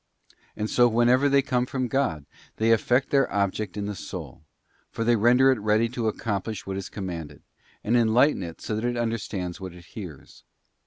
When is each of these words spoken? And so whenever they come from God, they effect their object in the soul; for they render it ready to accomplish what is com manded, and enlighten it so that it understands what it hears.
And 0.55 0.67
so 0.67 0.87
whenever 0.87 1.29
they 1.29 1.43
come 1.43 1.67
from 1.67 1.87
God, 1.87 2.25
they 2.57 2.71
effect 2.71 3.11
their 3.11 3.31
object 3.31 3.77
in 3.77 3.85
the 3.85 3.93
soul; 3.93 4.41
for 4.89 5.03
they 5.03 5.15
render 5.15 5.51
it 5.51 5.59
ready 5.59 5.87
to 5.89 6.07
accomplish 6.07 6.65
what 6.65 6.75
is 6.75 6.89
com 6.89 7.05
manded, 7.05 7.41
and 7.83 7.95
enlighten 7.95 8.41
it 8.41 8.61
so 8.61 8.75
that 8.75 8.83
it 8.83 8.97
understands 8.97 9.61
what 9.61 9.75
it 9.75 9.85
hears. 9.85 10.43